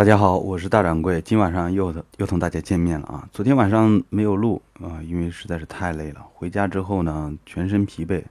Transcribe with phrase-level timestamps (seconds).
[0.00, 3.28] 大家好，我是大掌柜，今晚上又又同大家见面了啊！
[3.34, 6.24] 昨天晚上没有录啊，因为实在是太累了。
[6.32, 8.24] 回家之后呢，全身疲惫，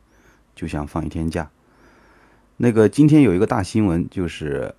[0.56, 1.48] 就想放一天假。
[2.58, 4.74] 那个今天有一个大新闻，就是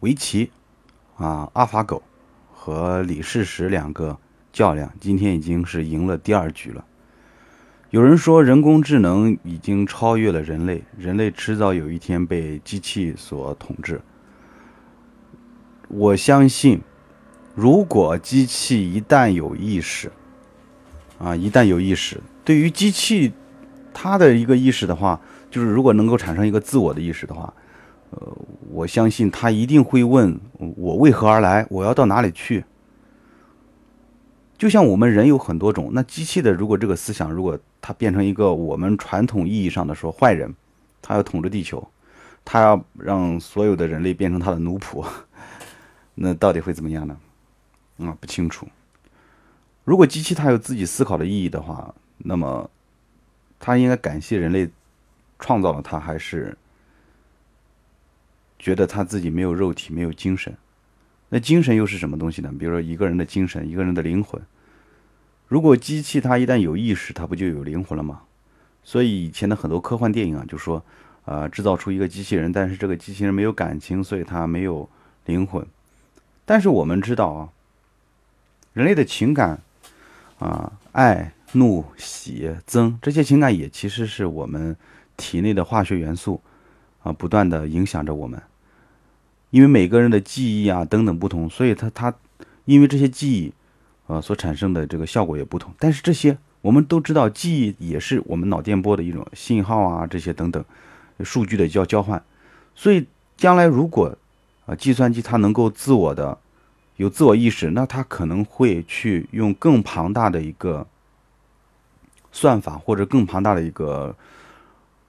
[0.00, 0.50] 围棋
[1.16, 2.02] 啊，阿法狗
[2.52, 4.18] 和李世石两个
[4.52, 6.84] 较量，今天已经是赢了第二局了。
[7.88, 13.98] 有人说人工智能已经超越了人类，人类迟早有一天被机器所统治。
[15.88, 16.80] 我相信，
[17.54, 20.10] 如果机器一旦有意识，
[21.18, 23.32] 啊，一旦有意识，对于机器
[23.94, 27.52] 它的一个意识的话，就是如果能够产生一个自我的意识的话，
[28.10, 28.36] 呃，
[28.70, 30.38] 我相信它一定会问
[30.76, 32.64] 我为何而来，我要到哪里去。
[34.58, 40.54] 就像我们人有很多种，那机器的如果这个思想，如果它变成一个我们传统意义上的说坏人，
[41.00, 41.86] 他要统治地球，
[42.44, 45.04] 他要让所有的人类变成他的奴仆。
[46.16, 47.18] 那到底会怎么样呢？
[47.98, 48.66] 啊，不清楚。
[49.84, 52.68] 如果机器它有自己思考的意义的话，那么
[53.60, 54.68] 它应该感谢人类
[55.38, 56.56] 创造了它，还是
[58.58, 60.56] 觉得它自己没有肉体、没有精神？
[61.28, 62.52] 那精神又是什么东西呢？
[62.58, 64.40] 比如说一个人的精神，一个人的灵魂。
[65.46, 68.22] 如果机器它一旦有意识，它不就有灵魂了吗？
[68.82, 70.84] 所以以前的很多科幻电影啊，就说，
[71.24, 74.88] 呃，制造出一个机器人，但是这个机器人没有感情，所以它没有
[75.26, 75.66] 灵魂。
[76.46, 77.48] 但是我们知道啊，
[78.72, 79.60] 人类的情感
[80.38, 84.74] 啊，爱、怒、喜、憎这些情感也其实是我们
[85.16, 86.40] 体内的化学元素
[87.02, 88.40] 啊，不断的影响着我们。
[89.50, 92.14] 因为每个人的记忆啊等等不同，所以它它
[92.64, 93.52] 因为这些记忆
[94.06, 95.72] 啊所产生的这个效果也不同。
[95.78, 100.64] 但是这些我们都知道，记忆也是我们脑电波的一种信号啊，这些等等
[101.24, 102.22] 数据的交交换。
[102.74, 104.16] 所以将来如果
[104.66, 106.36] 啊，计算机它能够自我的
[106.96, 110.86] 有自我意识，那它可能会去用更庞大的一个
[112.32, 114.16] 算法或者更庞大的一个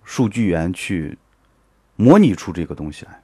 [0.03, 1.17] 数据源去
[1.95, 3.19] 模拟出这个东西来。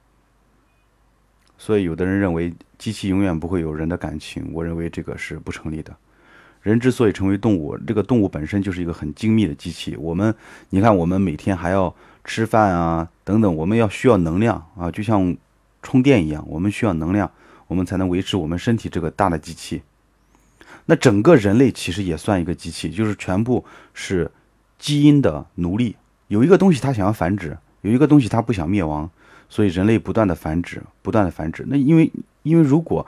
[1.56, 5.94] 所以，有的人认为机器永远不会有人的感情，我认为这个是不成立的。
[6.62, 9.94] 人之所以成为动物，这个动物本身就是一个很精密的机器。
[9.96, 10.34] 我们，
[10.70, 11.94] 你看，我们每天还要
[12.24, 15.36] 吃饭啊，等等，我们要需要能量啊，就像。
[15.84, 17.30] 充电一样，我们需要能量，
[17.68, 19.82] 我们才能维持我们身体这个大的机器。
[20.86, 24.30] 那整个人类其实也算一个机器，就是全部是
[24.78, 25.94] 基因的奴隶。
[26.28, 29.08] 有一个东西它想要繁殖，有一个东西它不想灭亡，
[29.48, 31.64] 所以人类不断的繁殖，不断的繁殖。
[31.68, 32.10] 那因为
[32.42, 33.06] 因为如果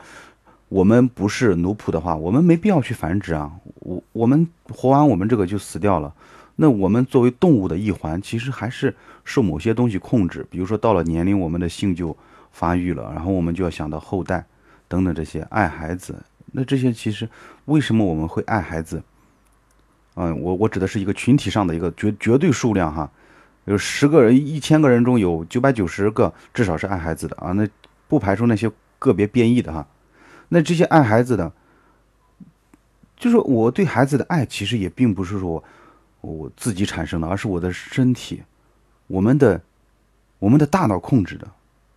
[0.69, 3.51] 我们不是奴仆的话，我们没必要去繁殖啊。
[3.81, 6.15] 我我们活完我们这个就死掉了。
[6.57, 8.95] 那我们作为动物的一环，其实还是
[9.25, 10.47] 受某些东西控制。
[10.51, 12.17] 比如说到了年龄，我们的性就。
[12.57, 14.47] 发育了，然后我们就要想到后代，
[14.89, 16.25] 等等这些爱孩子。
[16.53, 17.29] 那这些其实
[17.67, 19.03] 为什么我们会爱孩子？
[20.15, 23.13] 嗯，我我指的是一个群体上的一个绝绝对数量哈，
[23.67, 27.53] 有十个人、一千个人中有九百九十个至少是爱孩子的啊。
[27.53, 27.69] 那
[28.09, 29.87] 不排除那些个别变异的哈。
[30.49, 31.53] 那这些爱孩子的，
[33.19, 35.63] 就是我对孩子的爱，其实也并不是说
[36.23, 38.43] 我自己产生的，而是我的身体，
[39.09, 39.61] 我们的
[40.39, 41.47] 我们的大脑控制的。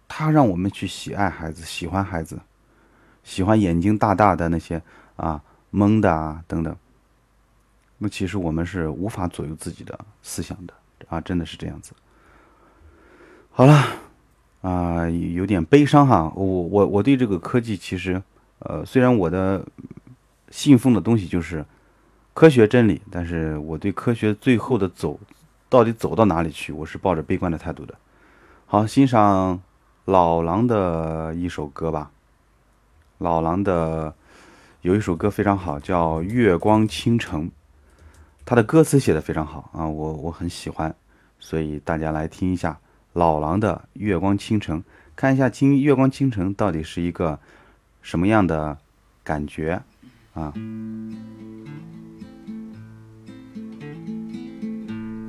[0.09, 2.37] 他让我们去喜爱孩子，喜欢孩子，
[3.23, 4.81] 喜欢眼睛大大的那些
[5.15, 6.75] 啊蒙的啊等等。
[7.99, 10.73] 那其实我们是无法左右自己的思想的
[11.09, 11.93] 啊，真的是这样子。
[13.51, 13.85] 好了，
[14.61, 16.31] 啊有点悲伤哈。
[16.35, 18.21] 我我我对这个科技其实，
[18.59, 19.63] 呃，虽然我的
[20.49, 21.63] 信奉的东西就是
[22.33, 25.19] 科学真理，但是我对科学最后的走
[25.69, 27.93] 到底走到哪里去，我是抱着悲观的态度的。
[28.65, 29.61] 好，欣赏。
[30.09, 32.09] 老狼的一首歌吧，
[33.19, 34.11] 老狼的
[34.81, 37.45] 有一首歌非常好，叫《月光倾城》，
[38.43, 40.95] 他的歌词写的非常好啊，我我很喜欢，
[41.39, 42.79] 所以大家来听一下
[43.13, 44.79] 老狼的《月光倾城》，
[45.15, 47.39] 看一下听《月光倾城》到底是一个
[48.01, 48.79] 什么样的
[49.23, 49.79] 感觉
[50.33, 50.51] 啊。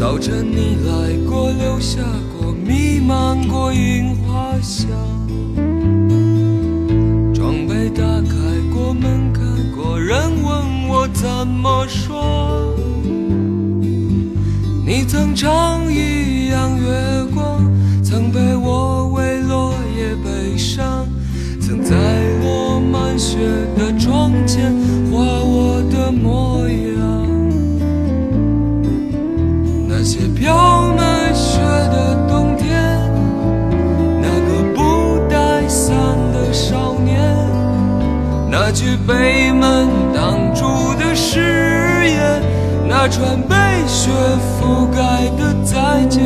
[0.00, 2.00] 早晨你来过，留下
[2.32, 4.88] 过，弥漫过樱花香。
[7.34, 8.32] 窗被打开
[8.72, 9.42] 过，门开
[9.76, 12.74] 过，人问我怎么说。
[14.86, 17.70] 你曾唱一样月光，
[18.02, 19.09] 曾陪我。
[39.10, 41.40] 北门挡住的誓
[42.08, 42.40] 言，
[42.88, 44.08] 那串被雪
[44.54, 46.22] 覆盖的再见，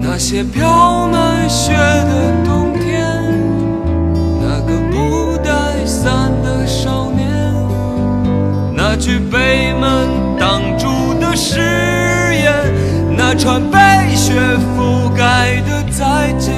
[0.00, 3.06] 那些飘满雪的冬天，
[4.40, 7.30] 那个不带伞的少年，
[8.74, 11.60] 那句被门挡住的誓
[12.34, 12.52] 言，
[13.16, 13.78] 那串被
[14.16, 14.32] 雪
[14.74, 16.57] 覆盖的再见。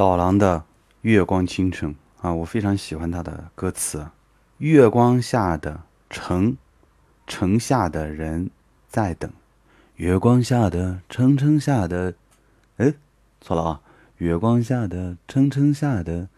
[0.00, 0.60] 老狼的
[1.02, 1.94] 《月光倾城》
[2.26, 4.06] 啊，我非常喜欢他的歌词。
[4.56, 6.56] 月光下的城，
[7.26, 8.48] 城下的人
[8.88, 9.30] 在等。
[9.96, 12.14] 月光下的城，城下的，
[12.78, 12.94] 哎，
[13.42, 13.80] 错了啊！
[14.16, 16.30] 月光下的城，城下的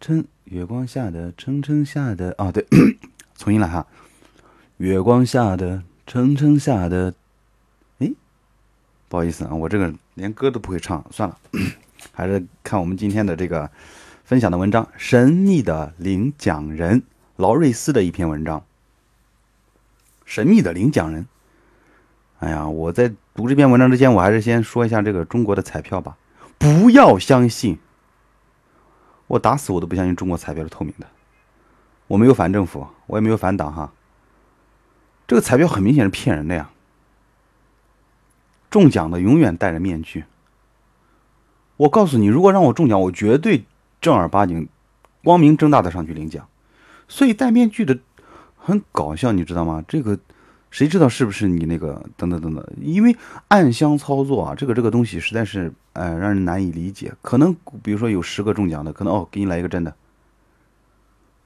[0.00, 2.66] 城，月光下的城，城下的啊，对，
[3.36, 3.86] 重新来哈。
[4.78, 7.12] 月光下的城，城下的，
[7.98, 8.10] 哎，
[9.10, 11.38] 不好意思啊，我这个连歌都不会唱，算了。
[12.10, 13.70] 还是看我们今天的这个
[14.24, 17.00] 分享的文章，《神秘的领奖人》
[17.36, 18.64] 劳瑞斯的一篇文章。
[20.24, 21.26] 神秘的领奖人，
[22.38, 26.16] 哎呀，我在读这篇文章之前，我还是先说一下这个中国的彩票吧。
[26.58, 27.78] 不要相信，
[29.26, 31.06] 我打死我都不相信中国彩票是透明的。
[32.06, 33.92] 我没有反政府，我也没有反党哈。
[35.26, 36.70] 这个彩票很明显是骗人的呀。
[38.70, 40.24] 中奖的永远戴着面具。
[41.82, 43.64] 我告诉你，如果让我中奖，我绝对
[44.00, 44.68] 正儿八经、
[45.24, 46.46] 光明正大的上去领奖。
[47.08, 47.98] 所以戴面具的
[48.56, 49.82] 很搞笑，你知道吗？
[49.88, 50.16] 这个
[50.70, 52.64] 谁知道是不是你那个等等等等？
[52.80, 53.16] 因为
[53.48, 57.12] 暗箱操作啊，这个这个东西实在是呃让人难以理解。
[57.20, 59.96] 可能比如说有十个中奖的，可能哦给你来一个真的。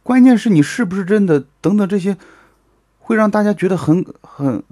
[0.03, 1.47] 关键是你是不是真的？
[1.63, 2.19] 等等这些
[2.99, 4.63] 会让大家觉得很很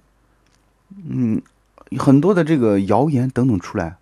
[1.08, 1.40] 嗯
[1.98, 3.96] 很多的这个谣言等等出来。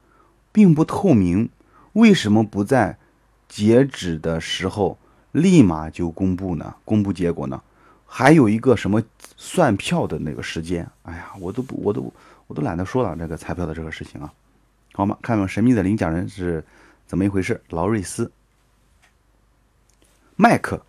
[0.52, 1.48] 并不透明，
[1.94, 2.98] 为什么不在
[3.48, 4.98] 截止的时候
[5.32, 6.74] 立马就公布呢？
[6.84, 7.60] 公布结果呢？
[8.06, 9.02] 还有一个什么
[9.38, 10.86] 算票的那个时间？
[11.04, 12.12] 哎呀，我都不，我都，
[12.46, 14.30] 我都懒得说了这个彩票的这个事情啊。
[14.92, 15.16] 好吗？
[15.22, 16.62] 看看神秘的领奖人是
[17.06, 17.62] 怎么一回事？
[17.70, 18.30] 劳瑞斯，
[20.36, 20.82] 麦克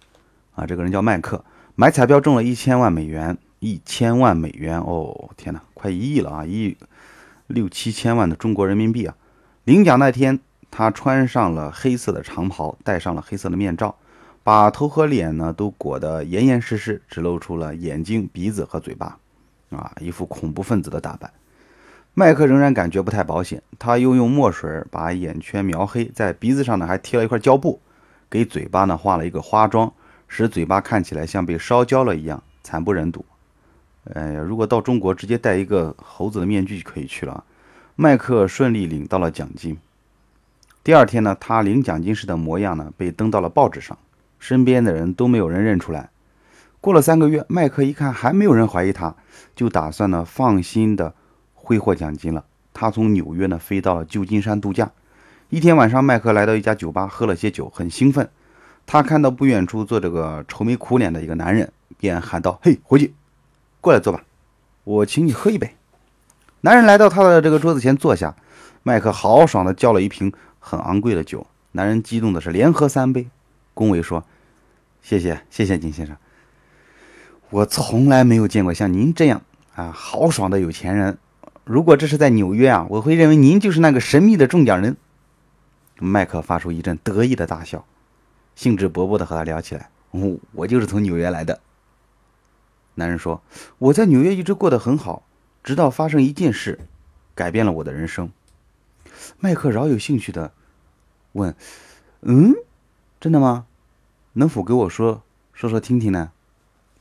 [0.56, 1.46] 啊，这个人叫麦克，
[1.76, 6.78] 买彩票中了一千万美元，一千万美元哦，天哪，快一亿了啊，一亿
[7.48, 9.16] 六七千万的中国人民币啊！
[9.66, 13.96] 领奖那天，他穿上了黑色的长袍，戴上了黑色的面罩，
[14.44, 19.18] 把头和脸呢都裹得严严实实，只露出了眼睛、鼻子和嘴巴，
[19.70, 21.32] 啊，一副恐怖分子的打扮。
[22.14, 27.80] 麦克仍然感觉不太保险，他又用墨水把眼圈描黑，在鼻子上呢还贴了一块胶布，
[28.30, 29.90] 给嘴巴呢画了一个花妆，
[30.28, 33.24] 使嘴巴看起来像被烧焦了一样，惨不忍睹。
[34.14, 37.42] 哎呀，如果到中国直接戴一个猴子的面具就可以去了。
[37.96, 39.78] 麦克顺利领到了奖金。
[40.84, 43.96] 第二天呢，他领奖金时的模样呢被登到了报纸上，
[44.40, 46.10] 身边的人都没有人认出来。
[46.82, 49.16] 过了三个月，麦克一看还没有人怀疑他，
[49.56, 51.14] 就打算呢放心的
[51.54, 52.44] 挥霍奖金了。
[52.74, 54.92] 他从纽约呢飞到了旧金山度假。
[55.50, 58.28] 一天晚上，麦克来到一家酒吧，喝了些酒，很兴奋。
[58.88, 63.14] 他看到不远处坐着个愁眉苦脸的一个男人，便喊道：“嘿，伙计，
[63.80, 64.24] 过来坐吧，
[64.84, 65.76] 我请你喝一杯。”
[66.66, 68.38] 男人来到他的这个桌子前坐下，
[68.84, 71.46] 麦克豪爽的叫了一瓶很昂贵的酒。
[71.74, 73.28] 男人激动的是连喝三杯，
[73.74, 74.24] 恭维说
[75.04, 76.16] ：“谢谢，谢谢金先生。
[77.50, 79.42] 我从来没有见过像您这样
[79.76, 81.18] 啊豪爽的有钱人。
[81.66, 84.96] 如果这是在纽约啊，我会认为您就是那个神秘的中奖人。”
[86.00, 87.84] 麦克发出一阵得意的大笑，
[88.56, 91.60] 兴致勃勃的和他聊起来：“哦，我就是从纽约来的。”
[92.96, 93.42] 男人说
[93.80, 95.24] ：“我在纽约一直过得很好，
[95.64, 96.80] 直到发生一件事，
[97.34, 98.30] 改变了我的人生。”
[99.40, 100.52] 麦克饶有兴趣的
[101.32, 101.56] 问
[102.22, 102.54] ：“嗯，
[103.20, 103.66] 真的吗？
[104.34, 106.32] 能否给我说说说听听呢？”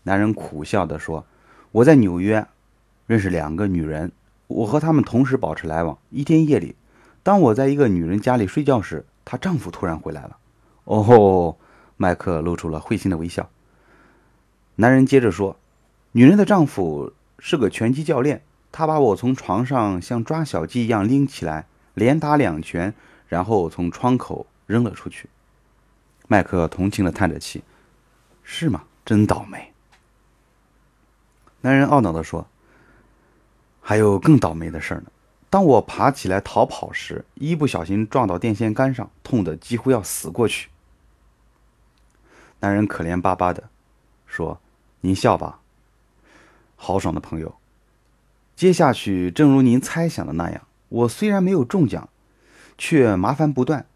[0.05, 1.27] 男人苦笑的说
[1.73, 2.47] ：“我在纽约
[3.07, 4.13] 认识两个女人，
[4.47, 5.99] 我和她们同时保持来往。
[6.11, 6.77] 一天夜里，
[7.23, 10.37] 当我在一个女人家里睡觉时，她丈夫突然回来了。”
[10.85, 11.57] 哦，
[11.97, 13.51] 麦克露出了会心的微笑。
[14.77, 15.57] 男人接着说。
[16.15, 22.93] 女人的丈夫是个拳击教练，他把我从床上像抓小鸡一样拎起来，连打两拳，
[23.29, 25.29] 然后从窗口扔了出去。
[26.27, 27.63] 麦克同情的叹着气
[28.43, 28.85] ：“是吗？
[29.05, 29.73] 真倒霉。”
[31.61, 32.47] 男人懊恼的说
[33.83, 35.05] ：“还有更倒霉的事呢。
[35.51, 40.71] 当我爬起来逃跑时，一不小心撞到电线杆上，痛得几乎要死过去。”
[42.61, 43.69] 男人可怜巴巴的
[44.27, 44.59] 说
[45.03, 45.61] ：“您笑吧。”
[46.77, 47.55] 豪爽的朋友，
[48.63, 52.09] 接下去正如您猜想的那样，我虽然没有中奖，
[52.79, 53.87] 却麻烦不断，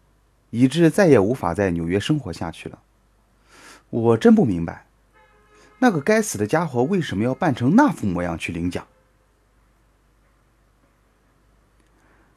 [0.49, 2.83] 以致再也无法在纽约生活下去了。
[3.89, 4.85] 我真不明白，
[5.79, 8.85] 那个该死的家伙为什么要扮成那副模样去领奖？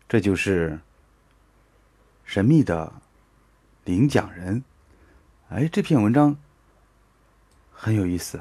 [0.09, 0.79] 这就是
[2.25, 2.93] 神秘的
[3.85, 4.63] 领奖人。
[5.49, 6.39] 哎，这篇文章
[7.73, 8.41] 很有意思。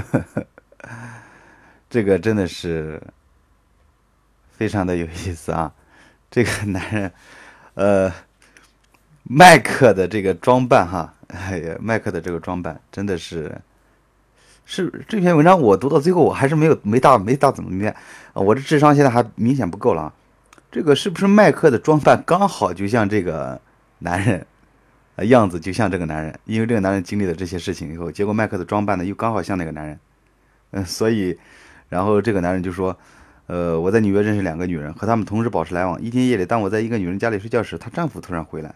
[0.00, 0.46] 呵呵呵
[1.88, 3.00] 这个真的是
[4.50, 5.72] 非常的有意思啊！
[6.30, 7.12] 这个男人，
[7.74, 8.12] 呃，
[9.22, 13.56] 麦克的这个装扮哈，哎呀，麦克的这个装扮真的是，
[14.64, 17.90] 是这篇文章我读到最后，我还是没有没大没大怎么明白
[18.32, 18.42] 啊！
[18.42, 20.12] 我这智商现在还明显不够了啊！
[20.72, 23.60] 这个是不是麦克的装扮刚好就像这个
[24.00, 24.44] 男人？
[25.16, 30.00] 呃，样子就像这个男人，因为这个男人经历了这些事情以后，结果麦克的装扮呢又刚好像那个男人，
[30.72, 31.38] 嗯，所以，
[31.88, 32.98] 然后这个男人就说，
[33.46, 36.02] 呃，我在纽约认识两个女人，和她们同时保持来往。
[36.02, 38.74] 一天夜里，当我在一个女人家里睡觉时，她丈夫突然回来，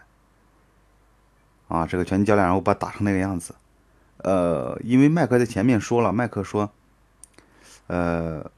[1.67, 3.53] 啊，这个拳击教练然后把打成那个样子，
[4.19, 6.71] 呃，因为麦克在前面说了，麦克说，
[7.87, 8.49] 呃，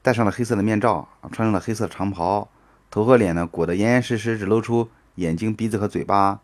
[0.00, 2.48] 戴上了黑色的面罩，穿上了黑色长袍，
[2.90, 6.40] 头和脸呢裹得严严实实，只露出眼睛、鼻子和嘴巴。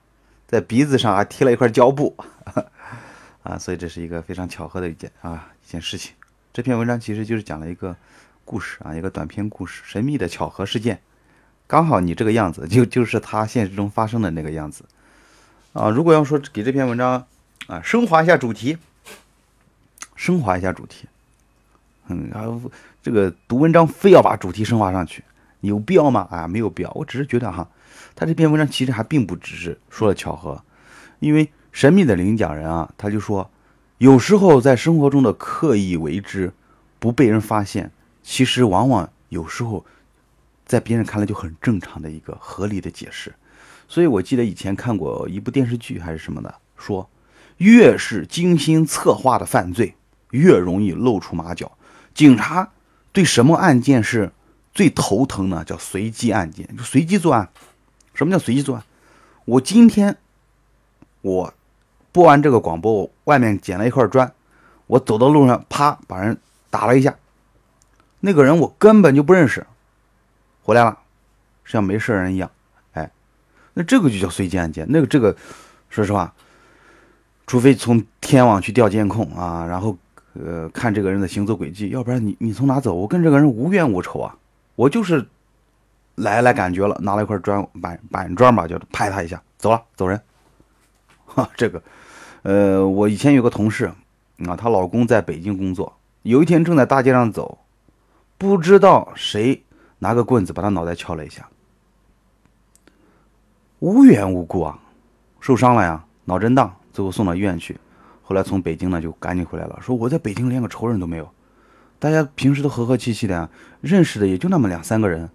[0.53, 2.15] 在鼻子上还贴了一块胶布，
[3.43, 6.13] 啊，所以这是一个非常巧合的一件啊一件事情。
[6.53, 7.97] 这篇文章其实就是讲了一个
[8.45, 11.01] 故事啊，一个短篇故事，神秘的巧合事件。
[11.67, 14.85] 刚好你这个样子，就就是他现实中发生的那个样子
[15.73, 15.89] 啊。
[15.89, 17.27] 如果要说给这篇文章
[17.67, 18.77] 啊升华一下主题，
[20.17, 21.09] 升华一下主题，
[22.09, 22.61] 嗯，然后
[23.03, 25.25] 这个读文章非要把主题升华上去，
[25.63, 26.29] 有必要吗？
[26.31, 26.91] 啊，没有必要。
[26.91, 27.67] 我只是觉得哈。
[28.15, 30.63] 他这篇文章其实还并不只是说了巧合，
[31.21, 33.51] 因为神秘的领奖人啊，他就说，
[33.99, 36.53] 有时候在生活中的刻意为之，
[36.99, 37.91] 不被人发现，
[38.23, 39.85] 其实往往有时候，
[40.67, 43.33] 在别人看来就很正常的一个合理的解释。
[43.89, 47.09] 所以我记得以前看过一部电视剧还是什么的，说
[47.59, 49.95] 越是精心策划的犯罪，
[50.31, 51.71] 越容易露出马脚。
[52.15, 52.73] 警察
[53.13, 54.33] 对什么案件是
[54.75, 55.65] 最头疼呢？
[55.65, 57.51] 叫随机案件，就随机作案。
[58.23, 58.85] 什么叫随机作案？
[59.45, 60.17] 我今天
[61.23, 61.53] 我
[62.13, 64.33] 播完这个广播，我外面捡了一块砖，
[64.87, 66.39] 我走到路上，啪把人
[66.71, 67.17] 打了一下。
[68.21, 69.67] 那个人我根本就不认识，
[70.63, 70.97] 回来了，
[71.65, 72.49] 像没事人一样。
[72.93, 73.11] 哎，
[73.75, 74.87] 那这个就叫随机案件。
[74.89, 75.35] 那个这个，
[75.91, 76.33] 说实话，
[77.49, 79.99] 除非从天网去调监控啊，然后
[80.35, 82.95] 呃看这个人的行走轨迹，要不然你你从哪走？
[82.95, 84.37] 我跟这个人无冤无仇啊，
[84.77, 85.27] 我就是。
[86.23, 90.21] 来来，感觉了，拿了一块砖板板砖吧，就拍他一下，走了，走人。
[91.27, 91.83] 哈，这个，
[92.43, 93.87] 呃，我以前有个同事，
[94.47, 97.59] 啊，她老公在北京工作，有一天正在大街上走，
[98.39, 99.63] 不知道谁
[99.99, 101.49] 拿个棍子把他脑袋敲了一下，
[103.81, 104.79] 无缘无故啊，
[105.41, 107.81] 受伤了呀，脑震荡，最后送到医院去，
[108.23, 111.29] 后来从北京呢就赶紧回来了，说我在北京连个仇人都没有，
[111.99, 113.49] 大家平时都和和气气的呀，
[113.81, 115.29] 认识的也就那么两三个人。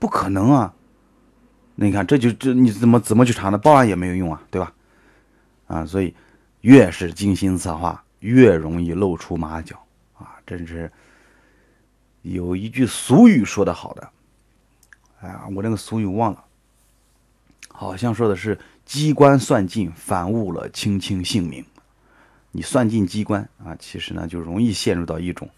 [0.00, 0.74] 不可能啊！
[1.76, 3.56] 那你看，这就这你怎么怎么去查呢？
[3.56, 4.72] 报案也没有用啊，对吧？
[5.66, 6.14] 啊，所以
[6.62, 9.78] 越是精心策划，越容易露出马脚
[10.18, 10.36] 啊！
[10.46, 10.90] 真是
[12.22, 14.10] 有一句俗语说的好的，
[15.20, 16.44] 哎呀，我那个俗语忘了，
[17.68, 21.64] 好像说的是“机关算尽，反误了卿卿性命”。
[22.52, 25.48] 你算尽机关啊，其实呢就容易陷入到一种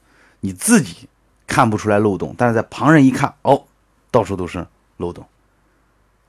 [0.41, 1.09] 你自己
[1.47, 3.65] 看不出来漏洞，但是在旁人一看，哦。
[4.13, 4.65] 到处都是
[4.99, 5.27] 漏洞，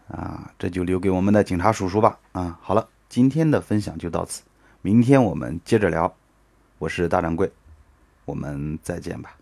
[0.07, 2.17] 啊，这就留给我们的警察叔叔吧。
[2.31, 2.89] 啊，好了。
[3.09, 4.41] 今天的分享就到此，
[4.81, 6.11] 明天我们接着聊。
[6.79, 7.51] 我是大掌柜，
[8.25, 9.35] 我们再见吧。